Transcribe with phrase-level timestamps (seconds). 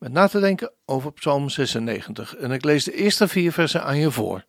[0.00, 3.98] met na te denken over Psalm 96 en ik lees de eerste vier versen aan
[3.98, 4.44] je voor.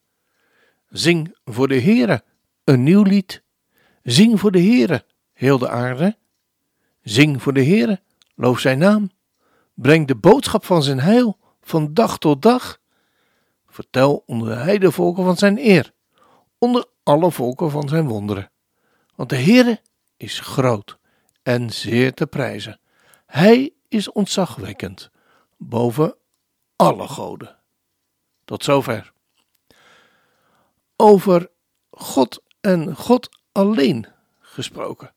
[0.90, 2.24] Zing voor de Heere
[2.64, 3.44] een nieuw lied.
[4.04, 6.18] Zing voor de Heere, heel de aarde.
[7.02, 8.02] Zing voor de Heere,
[8.36, 9.12] loof zijn naam.
[9.74, 12.80] Breng de boodschap van zijn heil van dag tot dag.
[13.68, 15.94] Vertel onder de heidevolken van zijn eer,
[16.58, 18.52] onder alle volken van zijn wonderen.
[19.16, 19.82] Want de Heere
[20.18, 20.98] is groot
[21.44, 22.80] en zeer te prijzen.
[23.26, 25.12] Hij is ontzagwekkend
[25.62, 26.16] boven
[26.76, 27.58] alle goden.
[28.46, 29.12] Tot zover.
[30.96, 31.50] Over
[31.90, 34.08] God en God alleen
[34.40, 35.14] gesproken.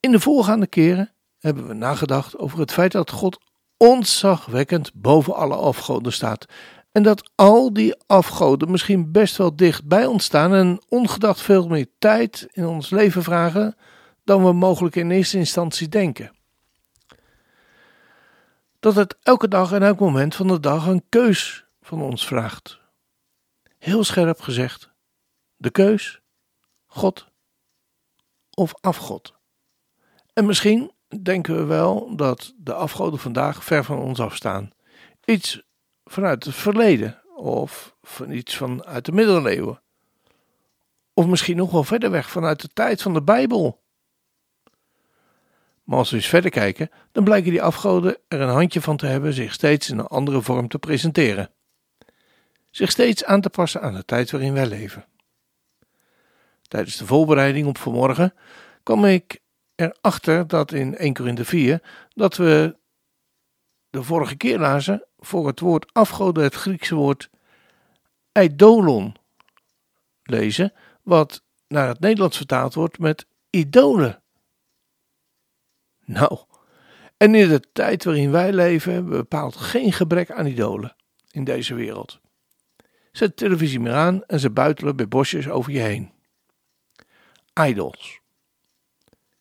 [0.00, 3.38] In de voorgaande keren hebben we nagedacht over het feit dat God
[3.76, 6.46] ontzagwekkend boven alle afgoden staat.
[6.92, 11.68] En dat al die afgoden misschien best wel dicht bij ons staan en ongedacht veel
[11.68, 13.76] meer tijd in ons leven vragen
[14.24, 16.35] dan we mogelijk in eerste instantie denken
[18.86, 22.80] dat het elke dag en elk moment van de dag een keus van ons vraagt.
[23.78, 24.90] Heel scherp gezegd,
[25.56, 26.20] de keus
[26.86, 27.28] God
[28.50, 29.34] of afgod.
[30.32, 34.70] En misschien denken we wel dat de afgoden vandaag ver van ons afstaan.
[35.24, 35.62] Iets
[36.04, 39.82] vanuit het verleden of van iets vanuit de middeleeuwen.
[41.14, 43.84] Of misschien nog wel verder weg vanuit de tijd van de Bijbel.
[45.86, 49.06] Maar als we eens verder kijken, dan blijken die afgoden er een handje van te
[49.06, 51.50] hebben zich steeds in een andere vorm te presenteren.
[52.70, 55.04] Zich steeds aan te passen aan de tijd waarin wij leven.
[56.62, 58.34] Tijdens de voorbereiding op vanmorgen
[58.82, 59.40] kwam ik
[59.74, 62.76] erachter dat in 1 Korinthe 4 dat we
[63.90, 67.30] de vorige keer lazen voor het woord afgoden het Griekse woord
[68.32, 69.14] eidolon
[70.22, 70.72] lezen,
[71.02, 74.22] wat naar het Nederlands vertaald wordt met idolen.
[76.06, 76.38] Nou,
[77.16, 80.96] en in de tijd waarin wij leven hebben we bepaald geen gebrek aan idolen
[81.30, 82.20] in deze wereld.
[83.12, 86.12] Zet de televisie maar aan en ze buitelen bij bosjes over je heen.
[87.60, 88.20] Idols.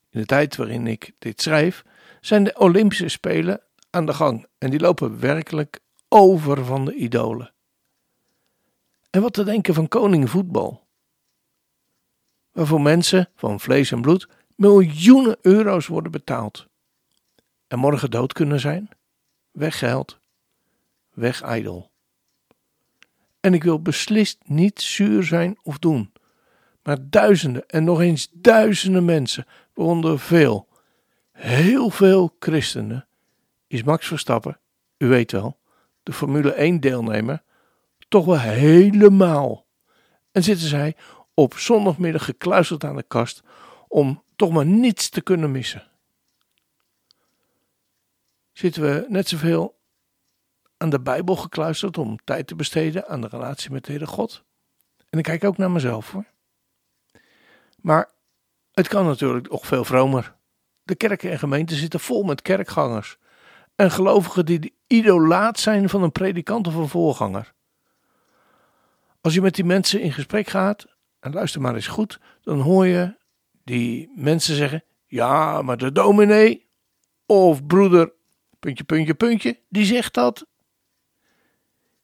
[0.09, 1.83] In de tijd waarin ik dit schrijf,
[2.21, 7.53] zijn de Olympische Spelen aan de gang en die lopen werkelijk over van de idolen.
[9.09, 10.87] En wat te denken van koningvoetbal?
[12.51, 16.67] Waarvoor mensen van vlees en bloed miljoenen euro's worden betaald.
[17.67, 18.89] En morgen dood kunnen zijn?
[19.51, 20.19] Weg geld,
[21.13, 21.91] weg ijdel.
[23.39, 26.11] En ik wil beslist niet zuur zijn of doen.
[26.83, 30.67] Maar duizenden en nog eens duizenden mensen, waaronder veel,
[31.31, 33.07] heel veel christenen,
[33.67, 34.59] is Max Verstappen,
[34.97, 35.59] u weet wel,
[36.03, 37.43] de Formule 1 deelnemer,
[38.07, 39.65] toch wel helemaal.
[40.31, 40.95] En zitten zij
[41.33, 43.43] op zondagmiddag gekluisterd aan de kast
[43.95, 45.91] om toch maar niets te kunnen missen.
[48.51, 49.79] Zitten we net zoveel
[50.77, 54.43] aan de Bijbel gekluisterd om tijd te besteden aan de relatie met de Heere God?
[55.09, 56.25] En ik kijk ook naar mezelf hoor.
[57.81, 58.09] Maar
[58.71, 60.35] het kan natuurlijk nog veel vromer.
[60.83, 63.17] De kerken en gemeenten zitten vol met kerkgangers
[63.75, 67.53] en gelovigen die de idolaat zijn van een predikant of een voorganger.
[69.21, 70.85] Als je met die mensen in gesprek gaat,
[71.19, 73.23] en luister maar eens goed, dan hoor je
[73.65, 76.67] die mensen zeggen: Ja, maar de dominee
[77.25, 78.13] of broeder,
[78.59, 80.45] puntje, puntje, puntje, die zegt dat.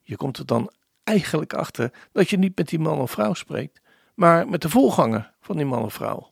[0.03, 0.71] Je komt er dan
[1.03, 3.81] eigenlijk achter dat je niet met die man of vrouw spreekt,
[4.15, 6.31] maar met de voorganger van die man of vrouw.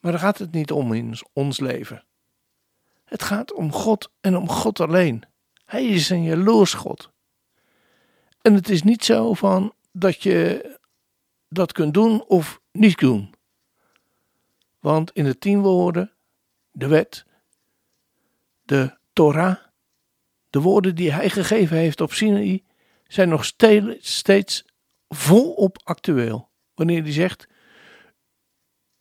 [0.00, 2.04] Maar daar gaat het niet om in ons leven.
[3.04, 5.24] Het gaat om God en om God alleen.
[5.64, 7.10] Hij is een jaloers God.
[8.42, 10.78] En het is niet zo van dat je
[11.48, 13.34] dat kunt doen of niet doen.
[14.78, 16.12] Want in de tien woorden,
[16.70, 17.24] de wet,
[18.62, 19.56] de Torah,
[20.50, 22.64] de woorden die hij gegeven heeft op Sinai,
[23.06, 23.44] zijn nog
[23.98, 24.64] steeds
[25.08, 26.48] volop actueel.
[26.74, 27.48] Wanneer hij zegt: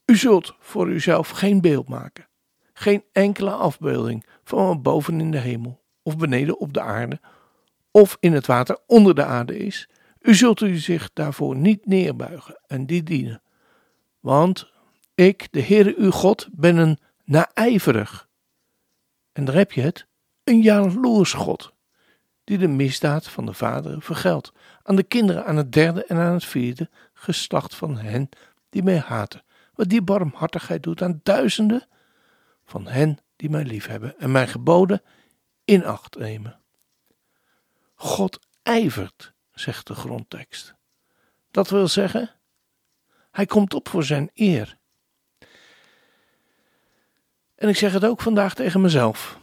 [0.05, 2.27] U zult voor uzelf geen beeld maken,
[2.73, 7.19] geen enkele afbeelding van boven in de hemel, of beneden op de aarde,
[7.91, 9.89] of in het water onder de aarde is.
[10.19, 13.41] U zult u zich daarvoor niet neerbuigen en die dienen.
[14.19, 14.71] Want
[15.15, 18.27] ik, de Heere uw God, ben een naijverig.
[19.31, 20.07] En daar heb je het,
[20.43, 21.73] Een jaloers God,
[22.43, 24.51] die de misdaad van de vaderen vergeldt
[24.83, 28.29] aan de kinderen aan het derde en aan het vierde geslacht van hen
[28.69, 29.43] die mij haten.
[29.73, 31.87] Wat die barmhartigheid doet aan duizenden
[32.65, 35.01] van hen die mij liefhebben en mijn geboden
[35.65, 36.59] in acht nemen.
[37.95, 40.75] God ijvert, zegt de grondtekst.
[41.51, 42.38] Dat wil zeggen,
[43.31, 44.77] hij komt op voor zijn eer.
[47.55, 49.39] En ik zeg het ook vandaag tegen mezelf.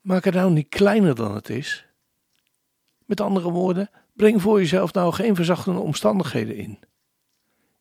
[0.00, 1.86] Maak het nou niet kleiner dan het is.
[3.04, 6.78] Met andere woorden, breng voor jezelf nou geen verzachtende omstandigheden in.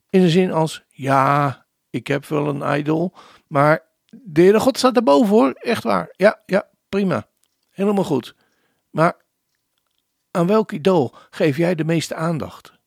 [0.09, 3.13] In de zin als, ja, ik heb wel een idol,
[3.47, 6.13] maar de Heere God staat erboven hoor, echt waar.
[6.15, 7.27] Ja, ja, prima.
[7.69, 8.35] Helemaal goed.
[8.89, 9.17] Maar
[10.31, 12.78] aan welk idool geef jij de meeste aandacht?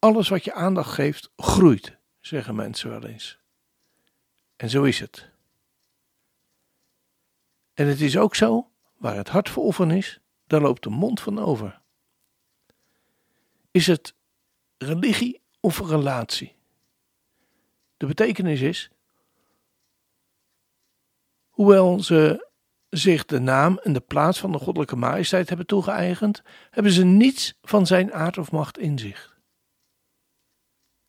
[0.00, 3.38] Alles wat je aandacht geeft, groeit, zeggen mensen wel eens.
[4.56, 5.30] En zo is het.
[7.74, 11.20] En het is ook zo, waar het hart vol van is, daar loopt de mond
[11.20, 11.80] van over.
[13.70, 14.14] Is het
[14.78, 16.56] religie of relatie?
[17.96, 18.90] De betekenis is,
[21.48, 22.48] hoewel ze
[22.88, 27.54] zich de naam en de plaats van de goddelijke majesteit hebben toegeëigend, hebben ze niets
[27.62, 29.29] van zijn aard of macht in zich.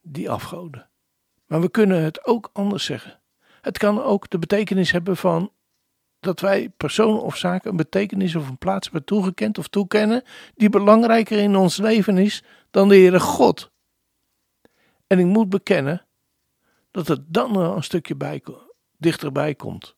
[0.01, 0.89] Die afgoden.
[1.45, 3.19] Maar we kunnen het ook anders zeggen.
[3.62, 5.51] Het kan ook de betekenis hebben van
[6.19, 10.24] dat wij personen of zaken een betekenis of een plaats hebben toegekend of toekennen
[10.56, 13.71] die belangrijker in ons leven is dan de Heere God.
[15.07, 16.06] En ik moet bekennen
[16.92, 18.44] dat het dan een stukje bij,
[18.97, 19.95] dichterbij komt.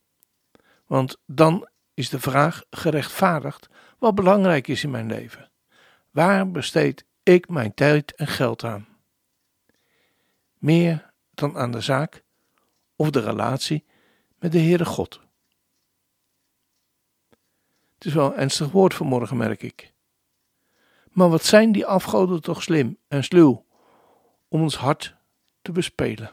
[0.86, 3.68] Want dan is de vraag gerechtvaardigd
[4.00, 5.52] wat belangrijk is in mijn leven.
[6.12, 8.93] Waar besteed ik mijn tijd en geld aan?
[10.64, 12.24] Meer dan aan de zaak
[12.96, 13.86] of de relatie
[14.40, 15.22] met de Heere God.
[17.94, 19.94] Het is wel een ernstig woord vanmorgen, merk ik.
[21.12, 23.66] Maar wat zijn die afgoden toch slim en sluw
[24.48, 25.16] om ons hart
[25.62, 26.32] te bespelen?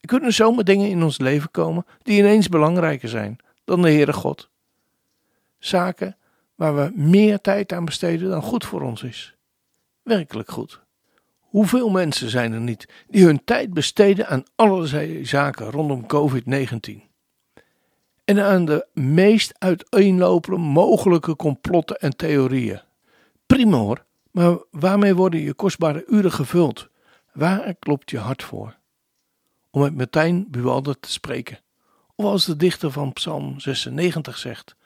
[0.00, 4.12] Er kunnen zomaar dingen in ons leven komen die ineens belangrijker zijn dan de Heere
[4.12, 4.50] God.
[5.58, 6.16] Zaken
[6.54, 9.36] waar we meer tijd aan besteden dan goed voor ons is.
[10.02, 10.86] Werkelijk goed.
[11.48, 17.06] Hoeveel mensen zijn er niet die hun tijd besteden aan allerlei zaken rondom COVID-19?
[18.24, 22.80] En aan de meest uiteenlopende mogelijke complotten en theorieën.
[23.46, 26.88] Prima hoor, maar waarmee worden je kostbare uren gevuld?
[27.32, 28.76] Waar klopt je hart voor?
[29.70, 31.60] Om met Martijn Buwalder te spreken.
[32.14, 34.76] Of als de dichter van Psalm 96 zegt: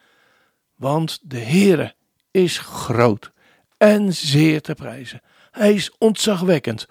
[0.75, 1.95] Want de Heere
[2.31, 3.31] is groot
[3.77, 5.21] en zeer te prijzen.
[5.53, 6.87] Hij is ontzagwekkend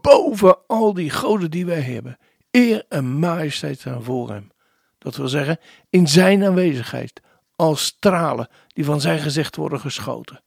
[0.00, 2.18] boven al die goden die wij hebben.
[2.50, 4.50] Eer en majesteit zijn voor hem.
[4.98, 5.58] Dat wil zeggen,
[5.90, 7.20] in zijn aanwezigheid,
[7.56, 10.42] als stralen die van zijn gezicht worden geschoten.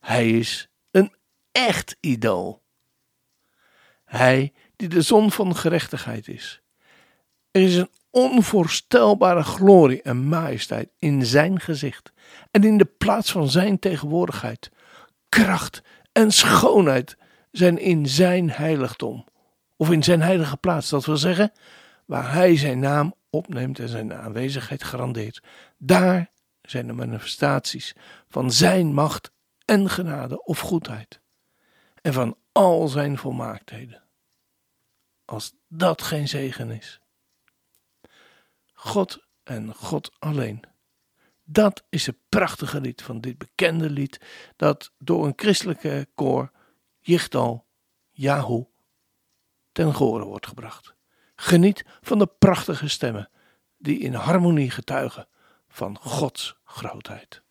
[0.00, 1.14] Hij is een
[1.52, 2.62] echt idool.
[4.04, 6.62] Hij die de zon van gerechtigheid is.
[7.50, 12.12] Er is een onvoorstelbare glorie en majesteit in zijn gezicht
[12.50, 14.70] en in de plaats van zijn tegenwoordigheid.
[15.28, 17.16] Kracht en schoonheid
[17.50, 19.24] zijn in zijn heiligdom,
[19.76, 21.52] of in zijn heilige plaats, dat wil zeggen,
[22.04, 25.42] waar hij zijn naam opneemt en zijn aanwezigheid garandeert.
[25.78, 26.30] Daar
[26.62, 27.94] zijn de manifestaties
[28.28, 29.30] van zijn macht
[29.64, 31.20] en genade of goedheid,
[32.02, 34.02] en van al zijn volmaaktheden.
[35.24, 37.00] Als dat geen zegen is.
[38.72, 40.71] God en God alleen.
[41.44, 44.20] Dat is het prachtige lied van dit bekende lied,
[44.56, 46.50] dat door een christelijke koor,
[47.00, 47.66] Jichtal,
[48.10, 48.70] Yahoo,
[49.72, 50.94] ten gehore wordt gebracht.
[51.34, 53.30] Geniet van de prachtige stemmen
[53.78, 55.28] die in harmonie getuigen
[55.68, 57.41] van Gods grootheid.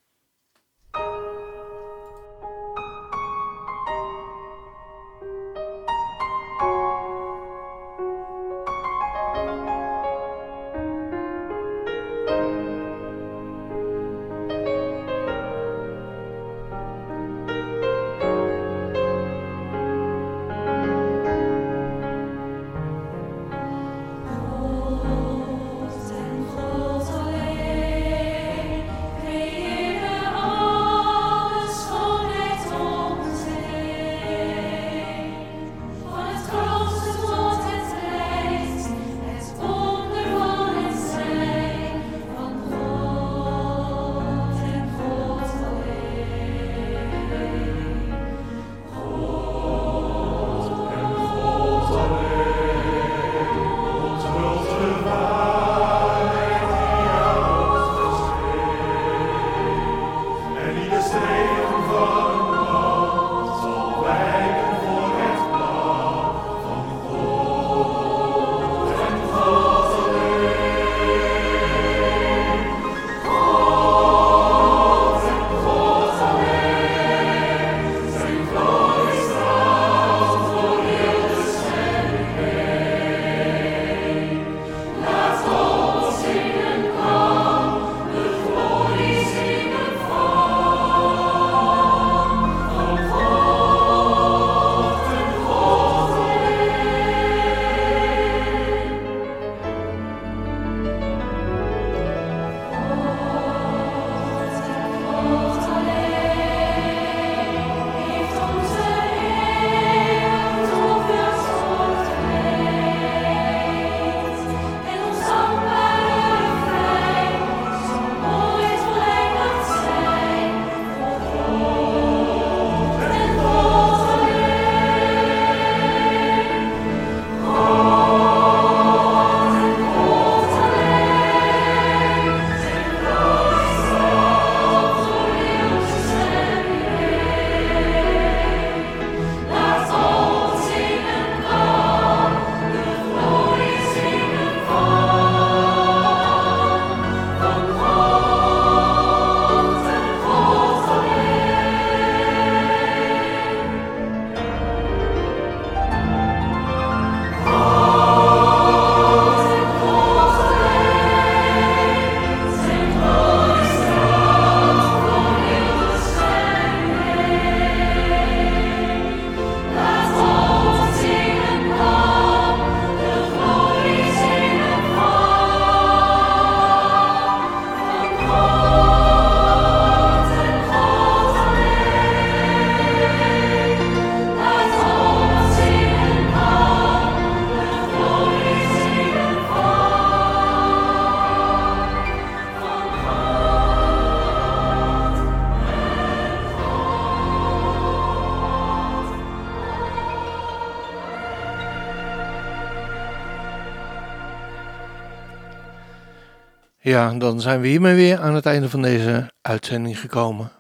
[206.84, 210.52] Ja, dan zijn we hiermee weer aan het einde van deze uitzending gekomen.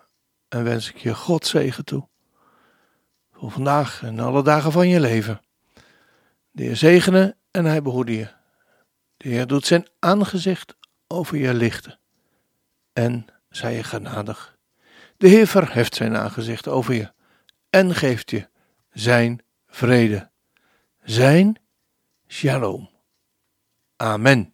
[0.50, 2.08] En wens ik je God zegen toe.
[3.34, 5.42] Voor vandaag en alle dagen van je leven.
[6.52, 8.28] De Heer zegene en hij behoede je.
[9.18, 10.76] De Heer doet zijn aangezicht
[11.08, 12.00] over je lichten.
[12.94, 14.58] En zij je genadig.
[15.18, 17.14] De Heer verheft zijn aangezicht over je.
[17.70, 18.50] En geeft je
[18.92, 20.30] zijn vrede.
[21.04, 21.60] Zijn
[22.28, 22.90] shalom.
[23.96, 24.54] Amen.